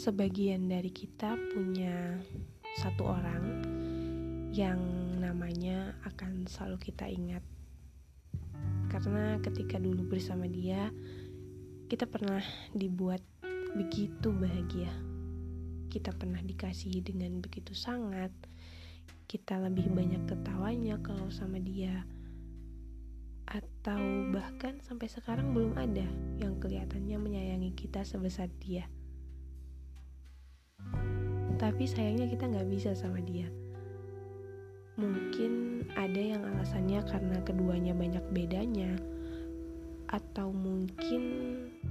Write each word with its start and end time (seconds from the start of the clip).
sebagian 0.00 0.72
dari 0.72 0.88
kita 0.88 1.36
punya 1.52 2.16
satu 2.80 3.04
orang 3.04 3.44
yang 4.48 4.80
namanya 5.20 5.92
akan 6.08 6.48
selalu 6.48 6.90
kita 6.90 7.04
ingat. 7.04 7.44
Karena 8.88 9.36
ketika 9.44 9.76
dulu 9.76 10.16
bersama 10.16 10.48
dia, 10.48 10.88
kita 11.92 12.08
pernah 12.08 12.40
dibuat 12.72 13.20
begitu 13.76 14.32
bahagia. 14.32 14.90
Kita 15.92 16.16
pernah 16.16 16.40
dikasihi 16.40 17.04
dengan 17.04 17.44
begitu 17.44 17.76
sangat. 17.76 18.32
Kita 19.28 19.60
lebih 19.60 19.92
banyak 19.92 20.26
ketawanya 20.26 20.96
kalau 21.04 21.28
sama 21.28 21.60
dia 21.60 22.02
atau 23.50 24.30
bahkan 24.30 24.78
sampai 24.78 25.10
sekarang 25.10 25.50
belum 25.50 25.74
ada 25.74 26.06
yang 26.38 26.62
kelihatannya 26.62 27.18
menyayangi 27.18 27.74
kita 27.74 28.06
sebesar 28.06 28.46
dia. 28.62 28.86
Tapi 31.60 31.84
sayangnya 31.84 32.24
kita 32.24 32.48
nggak 32.48 32.72
bisa 32.72 32.96
sama 32.96 33.20
dia. 33.20 33.44
Mungkin 34.96 35.84
ada 35.92 36.16
yang 36.16 36.40
alasannya 36.40 37.04
karena 37.04 37.36
keduanya 37.44 37.92
banyak 37.92 38.24
bedanya, 38.32 38.96
atau 40.10 40.50
mungkin 40.50 41.22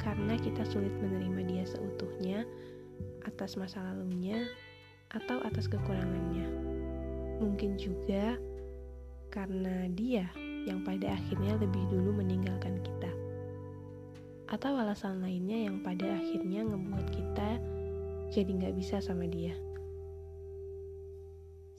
karena 0.02 0.36
kita 0.42 0.68
sulit 0.68 0.92
menerima 1.00 1.42
dia 1.48 1.64
seutuhnya 1.64 2.44
atas 3.24 3.56
masa 3.56 3.80
lalunya 3.80 4.44
atau 5.14 5.40
atas 5.46 5.72
kekurangannya. 5.72 6.50
Mungkin 7.40 7.80
juga 7.80 8.36
karena 9.32 9.88
dia 9.94 10.28
yang 10.68 10.84
pada 10.84 11.16
akhirnya 11.16 11.56
lebih 11.56 11.86
dulu 11.88 12.20
meninggalkan 12.20 12.82
kita. 12.84 13.12
Atau 14.52 14.76
alasan 14.76 15.22
lainnya 15.24 15.70
yang 15.70 15.80
pada 15.86 16.20
akhirnya 16.20 16.66
ngebuat 16.68 17.08
kita 17.14 17.50
jadi 18.30 18.50
nggak 18.50 18.76
bisa 18.78 19.02
sama 19.02 19.26
dia. 19.26 19.54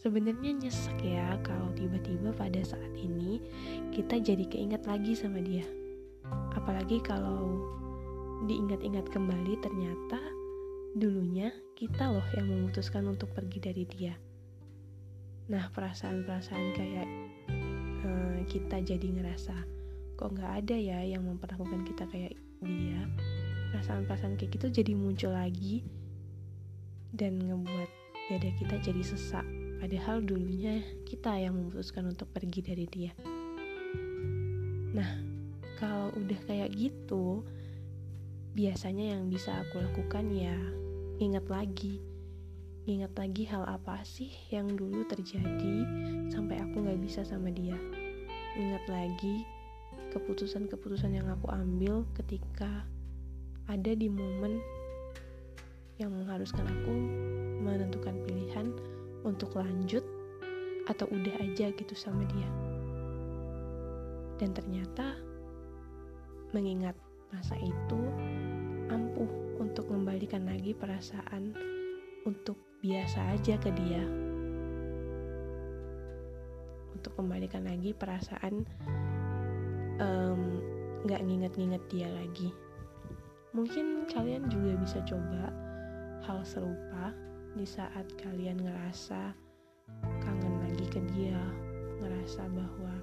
Sebenarnya 0.00 0.56
nyesek 0.56 0.96
ya 1.04 1.36
kalau 1.44 1.68
tiba-tiba 1.76 2.32
pada 2.32 2.64
saat 2.64 2.92
ini 2.96 3.36
kita 3.92 4.16
jadi 4.16 4.44
keinget 4.48 4.82
lagi 4.88 5.12
sama 5.12 5.44
dia. 5.44 5.64
Apalagi 6.56 7.04
kalau 7.04 7.60
diingat-ingat 8.48 9.12
kembali 9.12 9.60
ternyata 9.60 10.20
dulunya 10.96 11.52
kita 11.76 12.08
loh 12.08 12.24
yang 12.32 12.48
memutuskan 12.48 13.04
untuk 13.12 13.28
pergi 13.36 13.58
dari 13.60 13.84
dia. 13.84 14.16
Nah 15.52 15.68
perasaan-perasaan 15.68 16.66
kayak 16.72 17.08
uh, 18.02 18.40
kita 18.48 18.80
jadi 18.80 19.06
ngerasa 19.20 19.54
kok 20.16 20.32
nggak 20.36 20.52
ada 20.64 20.76
ya 20.76 21.00
yang 21.04 21.24
memperlakukan 21.24 21.84
kita 21.84 22.04
kayak 22.08 22.36
dia 22.60 23.00
perasaan-perasaan 23.72 24.36
kayak 24.36 24.52
gitu 24.60 24.66
jadi 24.82 24.92
muncul 24.92 25.32
lagi 25.32 25.80
dan 27.14 27.38
ngebuat 27.40 27.90
dada 28.30 28.50
kita 28.58 28.76
jadi 28.78 29.02
sesak. 29.02 29.46
Padahal 29.80 30.22
dulunya 30.22 30.84
kita 31.08 31.34
yang 31.40 31.56
memutuskan 31.56 32.06
untuk 32.06 32.28
pergi 32.30 32.60
dari 32.60 32.86
dia. 32.86 33.12
Nah 34.94 35.10
kalau 35.80 36.12
udah 36.14 36.40
kayak 36.44 36.70
gitu 36.76 37.42
biasanya 38.52 39.16
yang 39.16 39.32
bisa 39.32 39.64
aku 39.64 39.80
lakukan 39.80 40.28
ya 40.30 40.54
ingat 41.20 41.46
lagi. 41.48 42.02
Ingat 42.88 43.12
lagi 43.14 43.44
hal 43.46 43.64
apa 43.68 44.02
sih 44.02 44.32
yang 44.50 44.72
dulu 44.74 45.04
terjadi 45.06 45.84
sampai 46.32 46.58
aku 46.58 46.80
gak 46.84 47.00
bisa 47.00 47.22
sama 47.22 47.52
dia. 47.52 47.76
Ingat 48.56 48.84
lagi 48.88 49.46
keputusan-keputusan 50.10 51.14
yang 51.14 51.28
aku 51.30 51.46
ambil 51.54 52.02
ketika 52.18 52.88
ada 53.70 53.92
di 53.94 54.10
momen 54.10 54.58
yang 56.00 56.16
mengharuskan 56.16 56.64
aku 56.64 56.94
menentukan 57.60 58.16
pilihan 58.24 58.72
untuk 59.22 59.52
lanjut 59.52 60.00
atau 60.88 61.04
udah 61.12 61.34
aja 61.44 61.68
gitu 61.70 61.92
sama 61.92 62.24
dia. 62.32 62.48
Dan 64.40 64.56
ternyata 64.56 65.20
mengingat 66.56 66.96
masa 67.30 67.54
itu 67.60 68.00
ampuh 68.90 69.28
untuk 69.60 69.86
membalikan 69.92 70.48
lagi 70.48 70.72
perasaan 70.72 71.52
untuk 72.24 72.56
biasa 72.80 73.36
aja 73.36 73.60
ke 73.60 73.70
dia 73.76 74.02
untuk 76.96 77.16
kembalikan 77.16 77.64
lagi 77.64 77.96
perasaan 77.96 78.64
nggak 81.04 81.20
um, 81.22 81.26
nginget-nginget 81.28 81.80
dia 81.88 82.08
lagi 82.12 82.52
mungkin 83.56 84.04
kalian 84.08 84.48
juga 84.52 84.76
bisa 84.80 84.98
coba 85.08 85.48
hal 86.24 86.40
serupa 86.44 87.12
di 87.56 87.66
saat 87.66 88.06
kalian 88.20 88.60
ngerasa 88.60 89.34
kangen 90.22 90.54
lagi 90.64 90.86
ke 90.88 91.00
dia 91.16 91.40
ngerasa 92.00 92.46
bahwa 92.50 92.94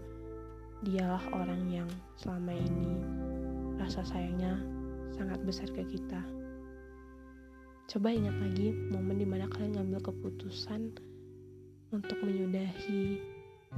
dialah 0.85 1.25
orang 1.33 1.63
yang 1.69 1.89
selama 2.16 2.53
ini 2.53 3.01
rasa 3.77 4.06
sayangnya 4.06 4.61
sangat 5.13 5.41
besar 5.44 5.69
ke 5.73 5.81
kita 5.85 6.22
Coba 7.88 8.11
ingat 8.11 8.35
lagi 8.44 8.75
momen 8.91 9.16
di 9.16 9.23
mana 9.23 9.47
kalian 9.47 9.79
ngambil 9.79 10.11
keputusan 10.11 10.91
untuk 11.95 12.19
menyudahi 12.19 13.16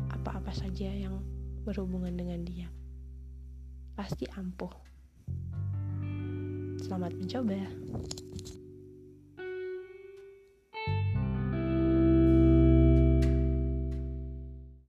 apa-apa 0.10 0.50
saja 0.50 0.90
yang 0.90 1.22
berhubungan 1.62 2.18
dengan 2.18 2.42
dia. 2.42 2.74
Pasti 3.94 4.26
ampuh. 4.34 4.74
Selamat 6.82 7.14
mencoba. 7.22 7.70